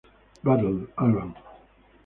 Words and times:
Butler, 0.43 0.87
Alban. 0.97 1.31